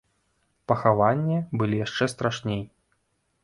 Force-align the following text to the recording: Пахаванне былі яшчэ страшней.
Пахаванне 0.71 1.37
былі 1.61 1.83
яшчэ 1.85 2.05
страшней. 2.15 2.61